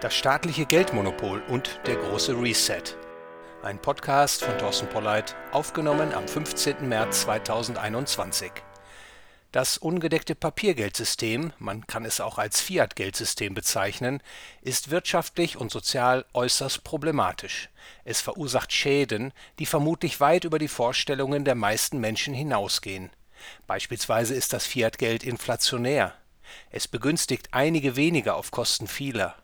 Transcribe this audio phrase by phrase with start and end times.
[0.00, 2.84] Das staatliche Geldmonopol und der große Reset.
[3.64, 6.88] Ein Podcast von Thorsten Polleit, aufgenommen am 15.
[6.88, 8.52] März 2021.
[9.50, 14.22] Das ungedeckte Papiergeldsystem, man kann es auch als Fiat-Geldsystem bezeichnen,
[14.62, 17.68] ist wirtschaftlich und sozial äußerst problematisch.
[18.04, 23.10] Es verursacht Schäden, die vermutlich weit über die Vorstellungen der meisten Menschen hinausgehen.
[23.66, 26.14] Beispielsweise ist das Fiat-Geld inflationär.
[26.70, 29.34] Es begünstigt einige wenige auf Kosten vieler.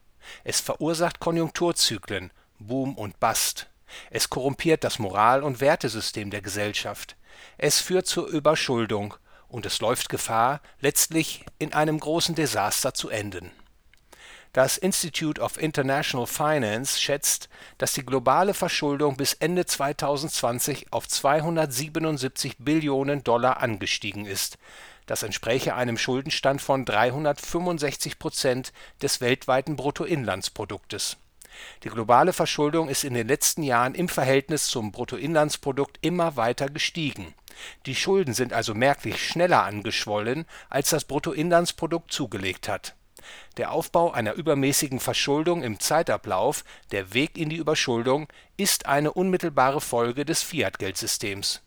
[0.44, 3.68] Es verursacht Konjunkturzyklen, Boom und Bust.
[4.10, 7.16] Es korrumpiert das Moral und Wertesystem der Gesellschaft.
[7.58, 9.14] Es führt zur Überschuldung,
[9.48, 13.52] und es läuft Gefahr, letztlich in einem großen Desaster zu enden.
[14.52, 22.56] Das Institute of International Finance schätzt, dass die globale Verschuldung bis Ende 2020 auf 277
[22.58, 24.58] Billionen Dollar angestiegen ist
[25.06, 28.72] das entspräche einem Schuldenstand von 365 Prozent
[29.02, 31.16] des weltweiten Bruttoinlandsproduktes.
[31.82, 37.34] Die globale Verschuldung ist in den letzten Jahren im Verhältnis zum Bruttoinlandsprodukt immer weiter gestiegen.
[37.86, 42.94] Die Schulden sind also merklich schneller angeschwollen, als das Bruttoinlandsprodukt zugelegt hat.
[43.56, 49.80] Der Aufbau einer übermäßigen Verschuldung im Zeitablauf, der Weg in die Überschuldung, ist eine unmittelbare
[49.80, 51.62] Folge des Fiat-Geldsystems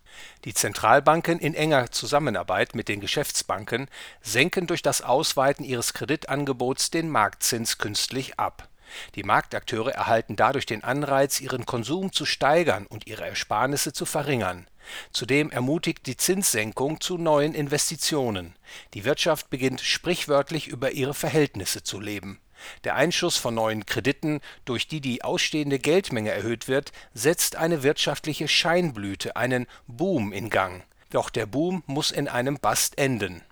[0.46, 3.90] die Zentralbanken in enger Zusammenarbeit mit den Geschäftsbanken
[4.22, 8.70] senken durch das Ausweiten ihres Kreditangebots den Marktzins künstlich ab.
[9.16, 14.68] Die Marktakteure erhalten dadurch den Anreiz, ihren Konsum zu steigern und ihre Ersparnisse zu verringern.
[15.12, 18.56] Zudem ermutigt die Zinssenkung zu neuen Investitionen.
[18.94, 22.40] Die Wirtschaft beginnt sprichwörtlich über ihre Verhältnisse zu leben
[22.84, 28.48] der Einschuss von neuen Krediten, durch die die ausstehende Geldmenge erhöht wird, setzt eine wirtschaftliche
[28.48, 30.84] Scheinblüte, einen Boom in Gang.
[31.12, 33.44] Doch der Boom muss in einem Bust enden.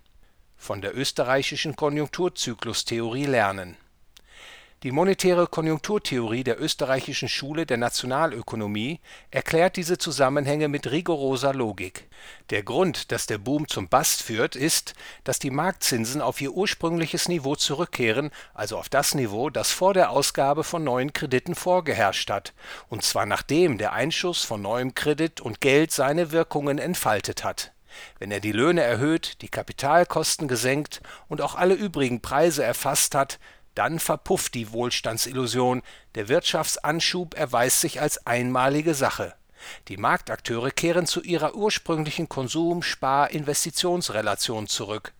[0.56, 3.76] Von der österreichischen Konjunkturzyklustheorie lernen
[4.86, 9.00] die monetäre Konjunkturtheorie der Österreichischen Schule der Nationalökonomie
[9.32, 12.08] erklärt diese Zusammenhänge mit rigoroser Logik.
[12.50, 14.94] Der Grund, dass der Boom zum Bust führt, ist,
[15.24, 20.10] dass die Marktzinsen auf ihr ursprüngliches Niveau zurückkehren, also auf das Niveau, das vor der
[20.10, 22.54] Ausgabe von neuen Krediten vorgeherrscht hat,
[22.88, 27.72] und zwar nachdem der Einschuss von neuem Kredit und Geld seine Wirkungen entfaltet hat.
[28.18, 33.38] Wenn er die Löhne erhöht, die Kapitalkosten gesenkt und auch alle übrigen Preise erfasst hat,
[33.76, 35.82] dann verpufft die Wohlstandsillusion,
[36.16, 39.34] der Wirtschaftsanschub erweist sich als einmalige Sache.
[39.88, 45.14] Die Marktakteure kehren zu ihrer ursprünglichen Konsum-Spar-Investitionsrelation zurück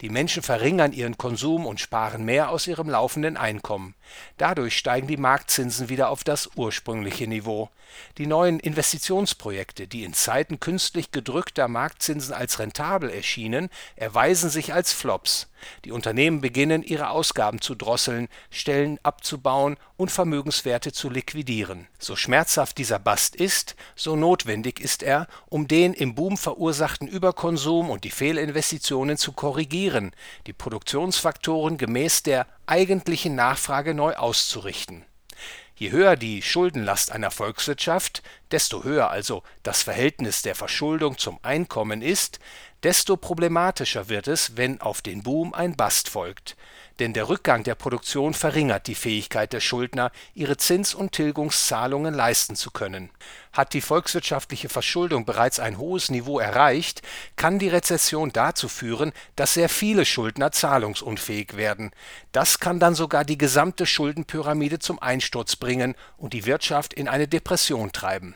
[0.00, 3.94] die Menschen verringern ihren Konsum und sparen mehr aus ihrem laufenden Einkommen.
[4.36, 7.70] Dadurch steigen die Marktzinsen wieder auf das ursprüngliche Niveau.
[8.18, 14.92] Die neuen Investitionsprojekte, die in Zeiten künstlich gedrückter Marktzinsen als rentabel erschienen, erweisen sich als
[14.92, 15.48] Flops.
[15.84, 21.86] Die Unternehmen beginnen, ihre Ausgaben zu drosseln, Stellen abzubauen und Vermögenswerte zu liquidieren.
[21.98, 27.90] So schmerzhaft dieser Bast ist, so notwendig ist er, um den im Boom verursachten Überkonsum
[27.90, 30.12] und die Fehlinvestitionen zu korrigieren,
[30.46, 35.04] die Produktionsfaktoren gemäß der eigentlichen Nachfrage neu auszurichten.
[35.74, 42.02] Je höher die Schuldenlast einer Volkswirtschaft, desto höher also das Verhältnis der Verschuldung zum Einkommen
[42.02, 42.38] ist,
[42.82, 46.56] desto problematischer wird es, wenn auf den Boom ein Bast folgt.
[46.98, 52.56] Denn der Rückgang der Produktion verringert die Fähigkeit der Schuldner, ihre Zins- und Tilgungszahlungen leisten
[52.56, 53.10] zu können.
[53.52, 57.02] Hat die volkswirtschaftliche Verschuldung bereits ein hohes Niveau erreicht,
[57.36, 61.92] kann die Rezession dazu führen, dass sehr viele Schuldner zahlungsunfähig werden.
[62.32, 67.28] Das kann dann sogar die gesamte Schuldenpyramide zum Einsturz bringen und die Wirtschaft in eine
[67.28, 68.34] Depression treiben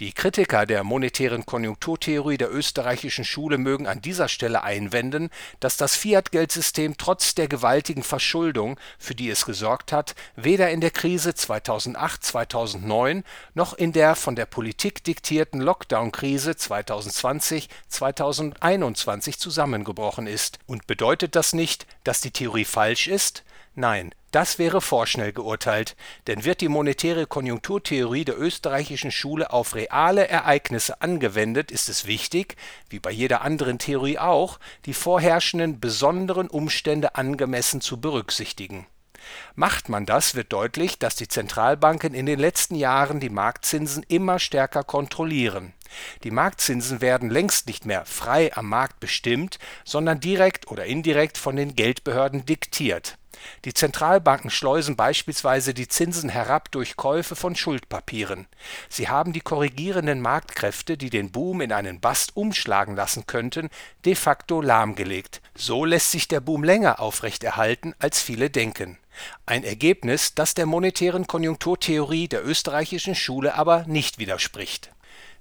[0.00, 5.30] die Kritiker der monetären Konjunkturtheorie der österreichischen Schule mögen an dieser Stelle einwenden,
[5.60, 10.90] dass das Fiat-Geldsystem trotz der gewaltigen Verschuldung, für die es gesorgt hat, weder in der
[10.90, 13.24] Krise 2008/2009
[13.54, 20.58] noch in der von der Politik diktierten Lockdown-Krise 2020/2021 zusammengebrochen ist.
[20.66, 23.44] Und bedeutet das nicht, dass die Theorie falsch ist?
[23.78, 25.94] Nein, das wäre vorschnell geurteilt,
[26.26, 32.56] denn wird die monetäre Konjunkturtheorie der österreichischen Schule auf reale Ereignisse angewendet, ist es wichtig,
[32.90, 38.88] wie bei jeder anderen Theorie auch, die vorherrschenden besonderen Umstände angemessen zu berücksichtigen.
[39.54, 44.40] Macht man das, wird deutlich, dass die Zentralbanken in den letzten Jahren die Marktzinsen immer
[44.40, 45.72] stärker kontrollieren.
[46.24, 51.54] Die Marktzinsen werden längst nicht mehr frei am Markt bestimmt, sondern direkt oder indirekt von
[51.54, 53.18] den Geldbehörden diktiert
[53.64, 58.46] Die Zentralbanken schleusen beispielsweise die Zinsen herab durch Käufe von Schuldpapieren.
[58.88, 63.70] Sie haben die korrigierenden Marktkräfte, die den Boom in einen Bust umschlagen lassen könnten,
[64.04, 65.40] de facto lahmgelegt.
[65.54, 68.98] So lässt sich der Boom länger aufrechterhalten, als viele denken.
[69.46, 74.90] Ein Ergebnis, das der monetären Konjunkturtheorie der österreichischen Schule aber nicht widerspricht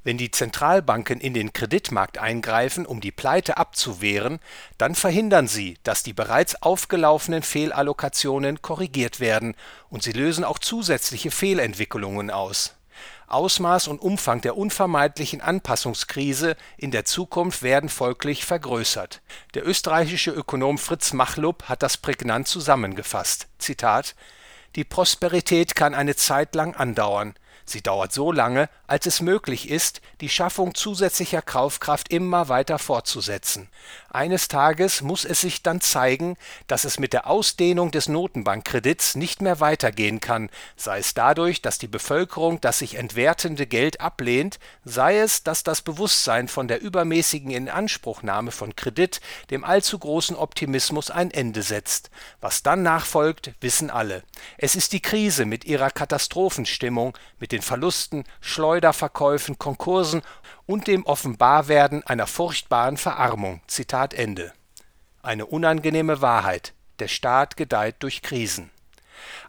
[0.07, 4.39] wenn die Zentralbanken in den Kreditmarkt eingreifen, um die Pleite abzuwehren,
[4.77, 9.53] dann verhindern sie, dass die bereits aufgelaufenen Fehlallokationen korrigiert werden,
[9.89, 12.75] und sie lösen auch zusätzliche Fehlentwicklungen aus.
[13.27, 19.21] Ausmaß und Umfang der unvermeidlichen Anpassungskrise in der Zukunft werden folglich vergrößert.
[19.55, 24.15] Der österreichische Ökonom Fritz Machlup hat das prägnant zusammengefasst: Zitat
[24.77, 27.33] Die Prosperität kann eine Zeit lang andauern
[27.69, 33.67] Sie dauert so lange, als es möglich ist, die Schaffung zusätzlicher Kaufkraft immer weiter fortzusetzen.
[34.09, 36.37] Eines Tages muss es sich dann zeigen,
[36.67, 41.77] dass es mit der Ausdehnung des Notenbankkredits nicht mehr weitergehen kann, sei es dadurch, dass
[41.77, 47.51] die Bevölkerung das sich entwertende Geld ablehnt, sei es, dass das Bewusstsein von der übermäßigen
[47.51, 52.11] Inanspruchnahme von Kredit dem allzu großen Optimismus ein Ende setzt.
[52.39, 54.23] Was dann nachfolgt, wissen alle.
[54.57, 60.21] Es ist die Krise mit ihrer Katastrophenstimmung, mit den Verlusten, Schleuderverkäufen, Konkursen
[60.67, 63.61] und dem Offenbarwerden einer furchtbaren Verarmung.
[63.65, 64.53] Zitat Ende.
[65.23, 66.73] Eine unangenehme Wahrheit.
[66.99, 68.69] Der Staat gedeiht durch Krisen.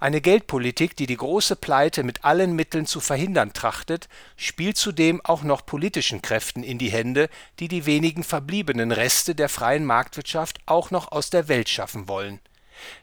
[0.01, 5.43] Eine Geldpolitik, die die große Pleite mit allen Mitteln zu verhindern trachtet, spielt zudem auch
[5.43, 7.29] noch politischen Kräften in die Hände,
[7.59, 12.41] die die wenigen verbliebenen Reste der freien Marktwirtschaft auch noch aus der Welt schaffen wollen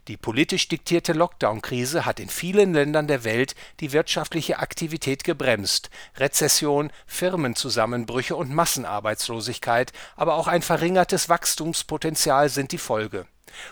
[0.07, 5.89] die politisch diktierte Lockdown-Krise hat in vielen Ländern der Welt die wirtschaftliche Aktivität gebremst.
[6.17, 13.25] Rezession, Firmenzusammenbrüche und Massenarbeitslosigkeit, aber auch ein verringertes Wachstumspotenzial sind die Folge.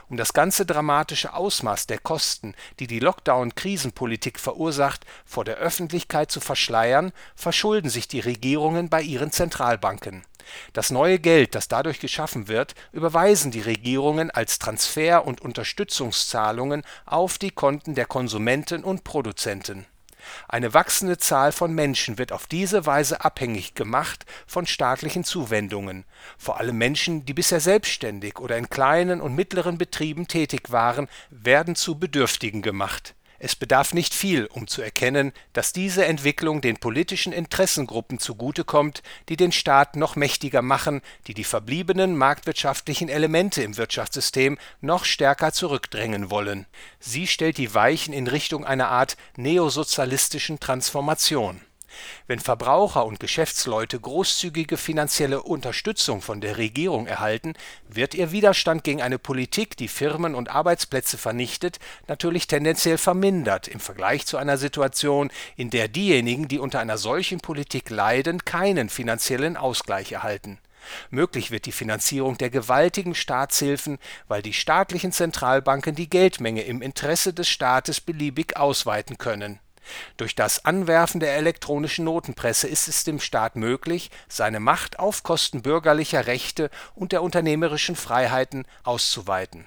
[0.09, 6.39] Um das ganze dramatische Ausmaß der Kosten, die die Lockdown-Krisenpolitik verursacht, vor der Öffentlichkeit zu
[6.39, 10.23] verschleiern, verschulden sich die Regierungen bei ihren Zentralbanken
[10.73, 17.37] das neue Geld, das dadurch geschaffen wird, überweisen die Regierungen als Transfer und Unterstützungszahlungen auf
[17.37, 19.85] die Konten der Konsumenten und Produzenten.
[20.47, 26.05] Eine wachsende Zahl von Menschen wird auf diese Weise abhängig gemacht von staatlichen Zuwendungen,
[26.37, 31.75] vor allem Menschen, die bisher selbstständig oder in kleinen und mittleren Betrieben tätig waren, werden
[31.75, 37.33] zu Bedürftigen gemacht es bedarf nicht viel, um zu erkennen, dass diese Entwicklung den politischen
[37.33, 44.57] Interessengruppen zugutekommt, die den Staat noch mächtiger machen, die die verbliebenen marktwirtschaftlichen Elemente im Wirtschaftssystem
[44.79, 46.67] noch stärker zurückdrängen wollen.
[47.01, 51.59] Sie stellt die Weichen in Richtung einer Art neosozialistischen Transformation
[52.27, 57.53] wenn Verbraucher und Geschäftsleute großzügige finanzielle Unterstützung von der Regierung erhalten,
[57.87, 63.79] wird ihr Widerstand gegen eine Politik, die Firmen und Arbeitsplätze vernichtet, natürlich tendenziell vermindert im
[63.79, 69.57] Vergleich zu einer Situation, in der diejenigen, die unter einer solchen Politik leiden, keinen finanziellen
[69.57, 70.59] Ausgleich erhalten.
[71.09, 77.33] Möglich wird die Finanzierung der gewaltigen Staatshilfen, weil die staatlichen Zentralbanken die Geldmenge im Interesse
[77.33, 79.59] des Staates beliebig ausweiten können
[80.17, 85.61] durch das Anwerfen der elektronischen Notenpresse ist es dem Staat möglich, seine Macht auf Kosten
[85.61, 89.65] bürgerlicher Rechte und der unternehmerischen Freiheiten auszuweiten.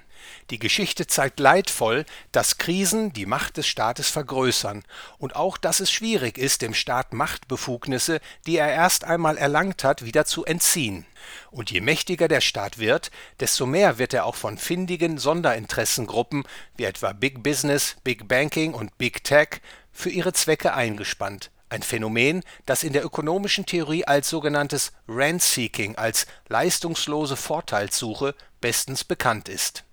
[0.51, 4.85] Die Geschichte zeigt leidvoll, dass Krisen die Macht des Staates vergrößern
[5.19, 10.05] und auch, dass es schwierig ist, dem Staat Machtbefugnisse, die er erst einmal erlangt hat,
[10.05, 11.07] wieder zu entziehen.
[11.51, 13.11] Und je mächtiger der Staat wird,
[13.41, 16.45] desto mehr wird er auch von findigen Sonderinteressengruppen
[16.77, 19.61] wie etwa Big Business, Big Banking und Big Tech
[19.93, 26.27] für ihre Zwecke eingespannt, ein Phänomen, das in der ökonomischen Theorie als sogenanntes Rent-Seeking, als
[26.49, 29.85] leistungslose Vorteilssuche bestens bekannt ist.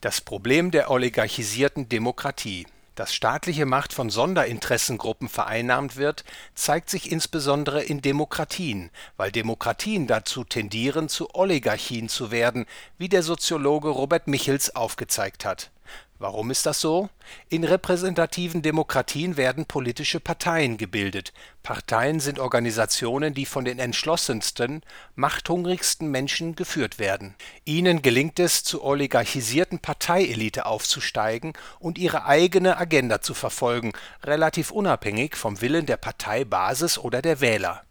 [0.00, 2.68] Das Problem der oligarchisierten Demokratie.
[2.94, 6.24] Dass staatliche Macht von Sonderinteressengruppen vereinnahmt wird,
[6.54, 13.24] zeigt sich insbesondere in Demokratien, weil Demokratien dazu tendieren, zu Oligarchien zu werden, wie der
[13.24, 15.72] Soziologe Robert Michels aufgezeigt hat
[16.20, 17.10] Warum ist das so?
[17.48, 21.32] In repräsentativen Demokratien werden politische Parteien gebildet.
[21.62, 24.82] Parteien sind Organisationen, die von den entschlossensten,
[25.14, 27.36] machthungrigsten Menschen geführt werden.
[27.64, 33.92] Ihnen gelingt es, zur oligarchisierten Parteielite aufzusteigen und ihre eigene Agenda zu verfolgen,
[34.24, 37.84] relativ unabhängig vom Willen der Parteibasis oder der Wähler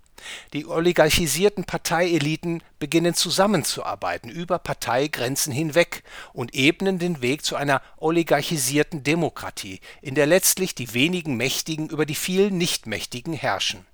[0.54, 9.04] die oligarchisierten Parteieliten beginnen zusammenzuarbeiten über Parteigrenzen hinweg und ebnen den Weg zu einer oligarchisierten
[9.04, 13.86] Demokratie, in der letztlich die wenigen Mächtigen über die vielen Nichtmächtigen herrschen.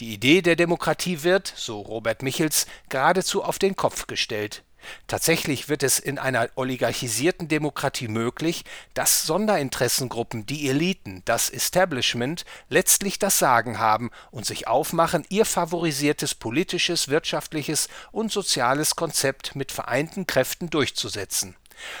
[0.00, 4.62] Die Idee der Demokratie wird, so Robert Michels, geradezu auf den Kopf gestellt
[5.06, 8.64] Tatsächlich wird es in einer oligarchisierten Demokratie möglich,
[8.94, 16.34] dass Sonderinteressengruppen, die Eliten, das Establishment letztlich das Sagen haben und sich aufmachen, ihr favorisiertes
[16.34, 21.56] politisches, wirtschaftliches und soziales Konzept mit vereinten Kräften durchzusetzen.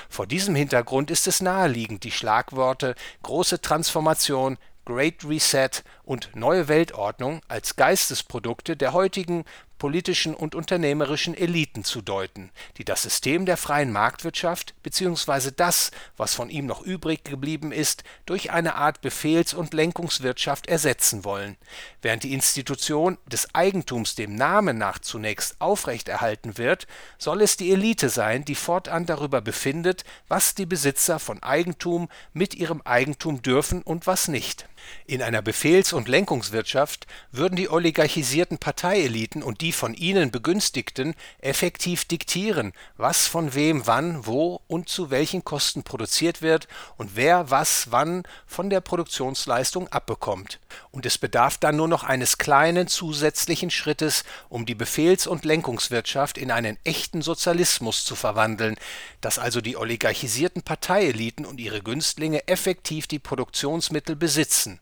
[0.08, 7.40] Vor diesem Hintergrund ist es naheliegend, die Schlagworte große Transformation, Great Reset und Neue Weltordnung
[7.48, 9.44] als Geistesprodukte der heutigen
[9.78, 15.50] politischen und unternehmerischen Eliten zu deuten, die das System der freien Marktwirtschaft bzw.
[15.56, 21.24] das, was von ihm noch übrig geblieben ist, durch eine Art Befehls und Lenkungswirtschaft ersetzen
[21.24, 21.56] wollen.
[22.02, 26.86] Während die Institution des Eigentums dem Namen nach zunächst aufrechterhalten wird,
[27.18, 32.54] soll es die Elite sein, die fortan darüber befindet, was die Besitzer von Eigentum mit
[32.54, 34.66] ihrem Eigentum dürfen und was nicht.
[35.06, 42.04] In einer Befehls und Lenkungswirtschaft würden die oligarchisierten Parteieliten und die von ihnen Begünstigten effektiv
[42.04, 46.66] diktieren, was von wem wann, wo und zu welchen Kosten produziert wird
[46.96, 50.58] und wer was wann von der Produktionsleistung abbekommt.
[50.90, 56.36] Und es bedarf dann nur noch eines kleinen zusätzlichen Schrittes, um die Befehls und Lenkungswirtschaft
[56.36, 58.76] in einen echten Sozialismus zu verwandeln,
[59.20, 64.75] dass also die oligarchisierten Parteieliten und ihre Günstlinge effektiv die Produktionsmittel besitzen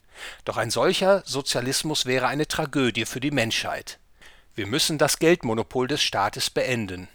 [0.45, 3.99] doch ein solcher Sozialismus wäre eine Tragödie für die Menschheit.
[4.55, 7.09] Wir müssen das Geldmonopol des Staates beenden.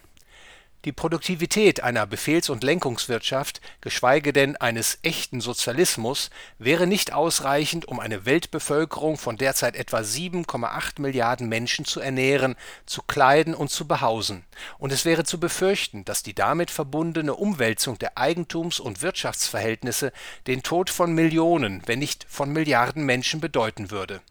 [0.86, 8.00] Die Produktivität einer Befehls und Lenkungswirtschaft, geschweige denn eines echten Sozialismus, wäre nicht ausreichend, um
[8.00, 12.56] eine Weltbevölkerung von derzeit etwa 7,8 Milliarden Menschen zu ernähren,
[12.86, 14.46] zu kleiden und zu behausen,
[14.78, 20.14] und es wäre zu befürchten, dass die damit verbundene Umwälzung der Eigentums und Wirtschaftsverhältnisse
[20.48, 24.22] den Tod von Millionen, wenn nicht von Milliarden Menschen bedeuten würde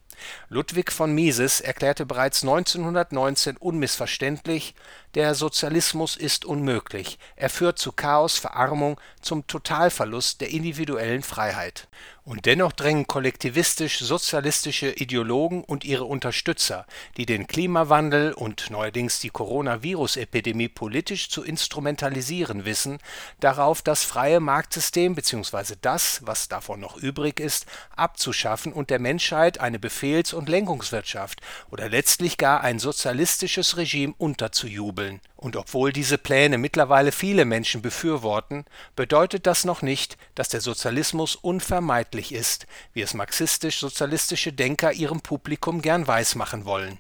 [0.48, 4.74] Ludwig von Mises erklärte bereits 1919 unmissverständlich
[5.14, 11.88] der Sozialismus ist unmöglich, er führt zu Chaos, Verarmung, zum Totalverlust der individuellen Freiheit.
[12.28, 16.84] Und dennoch drängen kollektivistisch-sozialistische Ideologen und ihre Unterstützer,
[17.16, 22.98] die den Klimawandel und neuerdings die Coronavirus-Epidemie politisch zu instrumentalisieren wissen,
[23.40, 25.76] darauf, das freie Marktsystem bzw.
[25.80, 27.64] das, was davon noch übrig ist,
[27.96, 35.12] abzuschaffen und der Menschheit eine Befehls- und Lenkungswirtschaft oder letztlich gar ein sozialistisches Regime unterzujubeln
[35.12, 35.20] jubeln.
[35.38, 38.64] Und obwohl diese Pläne mittlerweile viele Menschen befürworten,
[38.96, 45.80] bedeutet das noch nicht, dass der Sozialismus unvermeidlich ist, wie es marxistisch-sozialistische Denker ihrem Publikum
[45.80, 46.98] gern weismachen wollen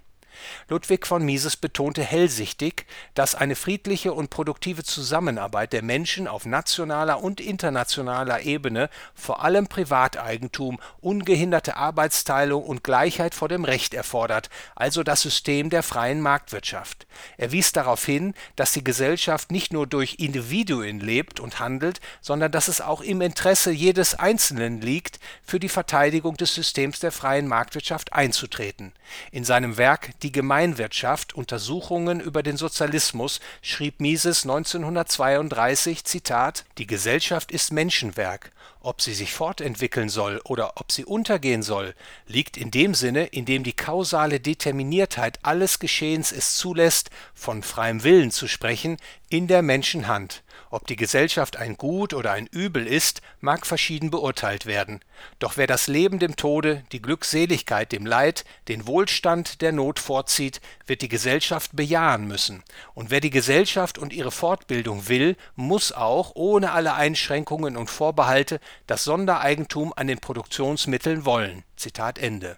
[0.68, 7.22] Ludwig von Mises betonte hellsichtig, dass eine friedliche und produktive Zusammenarbeit der Menschen auf nationaler
[7.22, 15.02] und internationaler Ebene vor allem Privateigentum, ungehinderte Arbeitsteilung und Gleichheit vor dem Recht erfordert, also
[15.02, 17.06] das System der freien Marktwirtschaft.
[17.36, 22.52] Er wies darauf hin, dass die Gesellschaft nicht nur durch Individuen lebt und handelt, sondern
[22.52, 27.46] dass es auch im Interesse jedes Einzelnen liegt, für die Verteidigung des Systems der freien
[27.46, 28.92] Marktwirtschaft einzutreten.
[29.30, 31.32] In seinem Werk Die Gemeinwirtschaft.
[31.32, 38.52] Untersuchungen über den Sozialismus schrieb Mises 1932: Zitat: Die Gesellschaft ist Menschenwerk.
[38.80, 41.94] Ob sie sich fortentwickeln soll oder ob sie untergehen soll,
[42.26, 48.04] liegt in dem Sinne, in dem die kausale Determiniertheit alles Geschehens es zulässt, von freiem
[48.04, 48.98] Willen zu sprechen,
[49.30, 54.66] in der Menschenhand ob die Gesellschaft ein Gut oder ein Übel ist, mag verschieden beurteilt
[54.66, 55.00] werden.
[55.38, 60.60] Doch wer das Leben dem Tode, die Glückseligkeit dem Leid, den Wohlstand der Not vorzieht,
[60.86, 62.62] wird die Gesellschaft bejahen müssen.
[62.94, 68.60] Und wer die Gesellschaft und ihre Fortbildung will, muss auch, ohne alle Einschränkungen und Vorbehalte,
[68.86, 71.64] das Sondereigentum an den Produktionsmitteln wollen.
[71.76, 72.56] Zitat Ende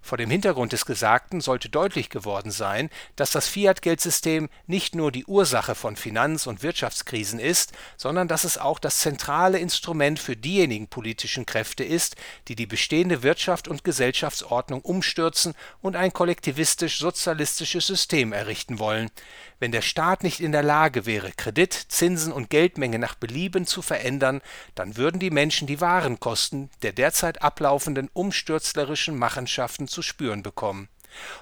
[0.00, 5.26] vor dem Hintergrund des Gesagten sollte deutlich geworden sein, dass das Fiat-Geldsystem nicht nur die
[5.26, 10.88] Ursache von Finanz und Wirtschaftskrisen ist, sondern dass es auch das zentrale Instrument für diejenigen
[10.88, 12.16] politischen Kräfte ist,
[12.48, 19.10] die die bestehende Wirtschaft und Gesellschaftsordnung umstürzen und ein kollektivistisch-sozialistisches System errichten wollen.
[19.58, 23.82] Wenn der Staat nicht in der Lage wäre, Kredit, Zinsen und Geldmenge nach Belieben zu
[23.82, 24.40] verändern,
[24.74, 30.88] dann würden die Menschen die wahren Kosten der derzeit ablaufenden umstürzlerischen Machenschaften zu spüren bekommen.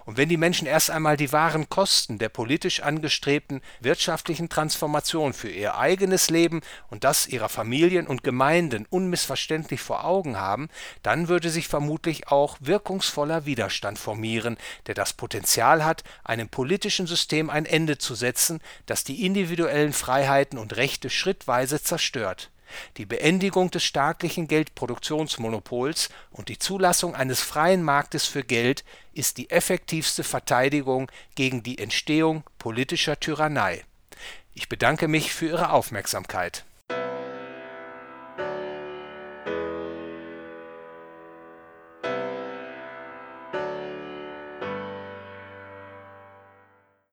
[0.04, 5.50] Und wenn die Menschen erst einmal die wahren Kosten der politisch angestrebten wirtschaftlichen Transformation für
[5.50, 10.68] ihr eigenes Leben und das ihrer Familien und Gemeinden unmissverständlich vor Augen haben,
[11.02, 17.50] dann würde sich vermutlich auch wirkungsvoller Widerstand formieren, der das Potenzial hat, einem politischen System
[17.50, 22.50] ein Ende zu setzen, das die individuellen Freiheiten und Rechte schrittweise zerstört
[22.96, 29.50] die Beendigung des staatlichen Geldproduktionsmonopols und die Zulassung eines freien Marktes für Geld ist die
[29.50, 33.84] effektivste Verteidigung gegen die Entstehung politischer Tyrannei
[34.54, 36.64] Ich bedanke mich für Ihre Aufmerksamkeit.